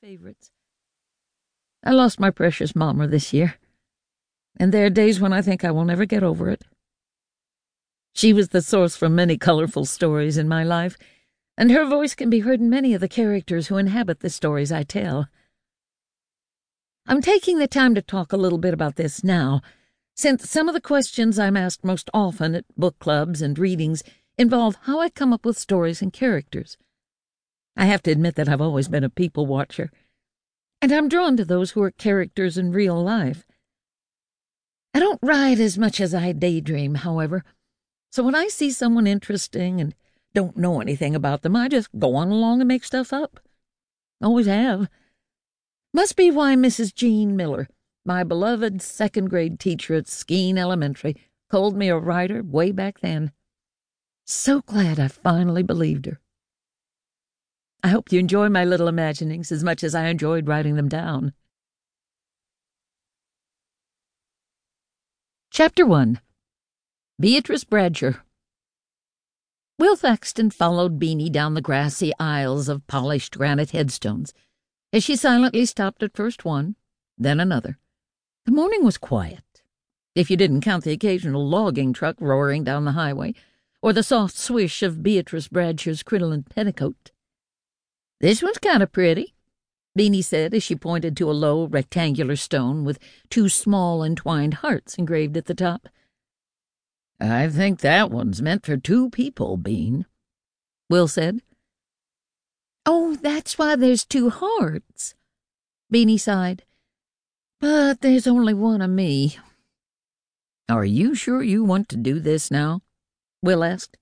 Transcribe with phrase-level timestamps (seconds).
[0.00, 0.52] favorites.
[1.84, 3.54] I lost my precious mamma this year,
[4.58, 6.62] and there are days when I think I will never get over it.
[8.14, 10.96] She was the source for many colorful stories in my life,
[11.56, 14.70] and her voice can be heard in many of the characters who inhabit the stories
[14.70, 15.28] I tell.
[17.06, 19.62] I'm taking the time to talk a little bit about this now,
[20.14, 24.04] since some of the questions I'm asked most often at book clubs and readings
[24.36, 26.76] involve how I come up with stories and characters.
[27.78, 29.92] I have to admit that I've always been a people watcher,
[30.82, 33.46] and I'm drawn to those who are characters in real life.
[34.92, 37.44] I don't write as much as I daydream, however,
[38.10, 39.94] so when I see someone interesting and
[40.34, 43.38] don't know anything about them, I just go on along and make stuff up.
[44.20, 44.88] Always have.
[45.94, 46.92] Must be why Mrs.
[46.92, 47.68] Jean Miller,
[48.04, 51.14] my beloved second grade teacher at Skene Elementary,
[51.48, 53.30] called me a writer way back then.
[54.26, 56.20] So glad I finally believed her.
[57.82, 61.32] I hope you enjoy my little imaginings as much as I enjoyed writing them down.
[65.50, 66.20] Chapter 1
[67.20, 68.20] Beatrice Bradsher
[69.78, 74.34] Will Thaxton followed Beanie down the grassy aisles of polished granite headstones
[74.92, 76.74] as she silently stopped at first one,
[77.16, 77.78] then another.
[78.44, 79.62] The morning was quiet,
[80.14, 83.34] if you didn't count the occasional logging truck roaring down the highway,
[83.82, 87.12] or the soft swish of Beatrice Bradsher's crinoline petticoat.
[88.20, 89.34] This one's kind of pretty,
[89.96, 92.98] Beanie said as she pointed to a low, rectangular stone with
[93.30, 95.88] two small entwined hearts engraved at the top.
[97.20, 100.06] I think that one's meant for two people, Bean,
[100.88, 101.42] Will said.
[102.86, 105.14] Oh, that's why there's two hearts,
[105.92, 106.64] Beanie sighed.
[107.60, 109.36] But there's only one of me.
[110.68, 112.82] Are you sure you want to do this now?
[113.42, 113.96] Will asked.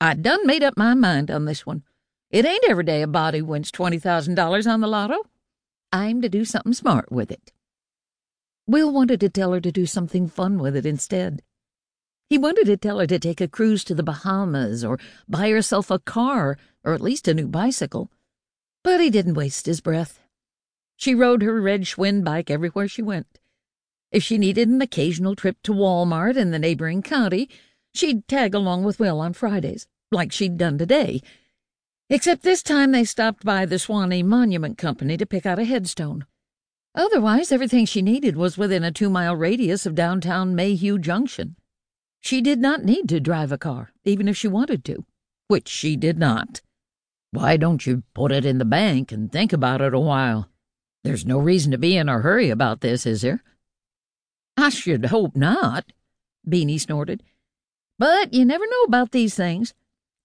[0.00, 1.82] I done made up my mind on this one.
[2.30, 5.22] It ain't every day a body wins $20,000 on the lotto.
[5.92, 7.52] I'm to do something smart with it.
[8.66, 11.42] Will wanted to tell her to do something fun with it instead.
[12.28, 14.98] He wanted to tell her to take a cruise to the Bahamas or
[15.28, 18.10] buy herself a car or at least a new bicycle.
[18.82, 20.20] But he didn't waste his breath.
[20.96, 23.38] She rode her red Schwinn bike everywhere she went.
[24.10, 27.48] If she needed an occasional trip to Walmart in the neighboring county,
[27.94, 31.20] she'd tag along with Will on Fridays, like she'd done today
[32.10, 36.26] Except this time they stopped by the Swanee Monument Company to pick out a headstone.
[36.94, 41.56] Otherwise, everything she needed was within a two mile radius of downtown Mayhew Junction.
[42.20, 45.04] She did not need to drive a car, even if she wanted to,
[45.48, 46.60] which she did not.
[47.30, 50.48] Why don't you put it in the bank and think about it a while?
[51.04, 53.42] There's no reason to be in a hurry about this, is there?
[54.56, 55.92] I should hope not,
[56.46, 57.22] Beanie snorted.
[57.98, 59.74] But you never know about these things.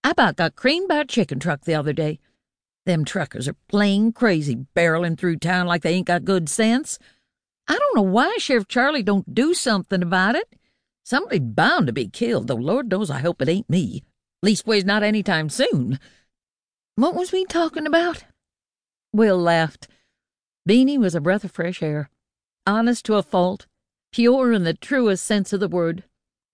[0.03, 2.19] I about got creamed by a chicken truck the other day.
[2.85, 6.97] Them truckers are plain crazy, barreling through town like they ain't got good sense.
[7.67, 10.55] I don't know why Sheriff Charlie don't do something about it.
[11.03, 14.03] Somebody's bound to be killed, though Lord knows I hope it ain't me.
[14.43, 15.99] Leastways not any time soon.
[16.95, 18.23] What was we talking about?
[19.13, 19.87] Will laughed.
[20.67, 22.09] Beanie was a breath of fresh air,
[22.65, 23.67] honest to a fault,
[24.11, 26.03] pure in the truest sense of the word,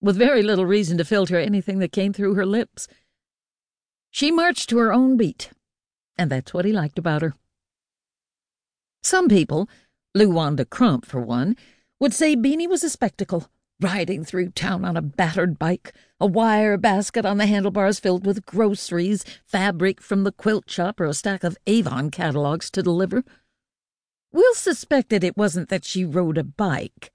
[0.01, 2.87] with very little reason to filter anything that came through her lips.
[4.15, 5.51] She marched to her own beat,
[6.17, 7.33] and that's what he liked about her.
[9.03, 9.67] Some people,
[10.15, 11.57] LouWanda Crump for one,
[11.99, 13.49] would say Beanie was a spectacle,
[13.81, 18.45] riding through town on a battered bike, a wire basket on the handlebars filled with
[18.45, 23.21] groceries, fabric from the quilt shop, or a stack of Avon catalogs to deliver.
[24.31, 27.11] Will suspected it wasn't that she rode a bike,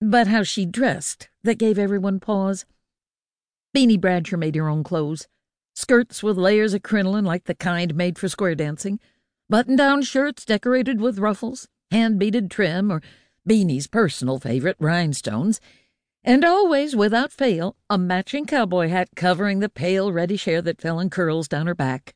[0.00, 2.64] but how she dressed that gave everyone pause.
[3.72, 5.28] Beanie Bradsher made her own clothes
[5.74, 9.00] skirts with layers of crinoline like the kind made for square dancing,
[9.48, 13.02] button down shirts decorated with ruffles, hand beaded trim, or
[13.46, 15.60] Beanie's personal favorite, rhinestones,
[16.22, 21.00] and always, without fail, a matching cowboy hat covering the pale reddish hair that fell
[21.00, 22.14] in curls down her back.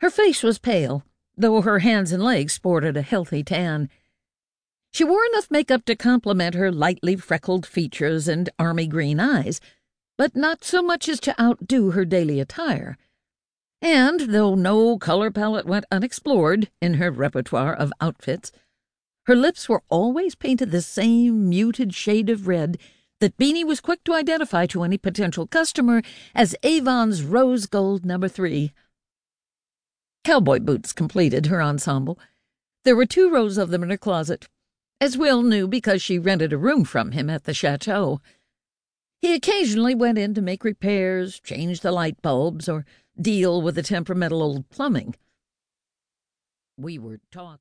[0.00, 1.04] Her face was pale,
[1.36, 3.88] though her hands and legs sported a healthy tan.
[4.92, 9.60] She wore enough makeup to complement her lightly freckled features and army green eyes,
[10.20, 12.98] but not so much as to outdo her daily attire.
[13.80, 18.52] And, though no color palette went unexplored in her repertoire of outfits,
[19.24, 22.76] her lips were always painted the same muted shade of red
[23.20, 26.02] that Beanie was quick to identify to any potential customer
[26.34, 28.74] as Avon's Rose Gold Number Three.
[30.22, 32.18] Cowboy boots completed her ensemble.
[32.84, 34.50] There were two rows of them in her closet,
[35.00, 38.20] as Will knew because she rented a room from him at the chateau.
[39.20, 42.86] He occasionally went in to make repairs, change the light bulbs, or
[43.20, 45.14] deal with the temperamental old plumbing.
[46.76, 47.58] we were talking.